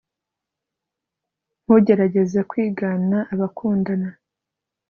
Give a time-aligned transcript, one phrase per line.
[1.63, 4.09] ntugerageze kwigana abakundana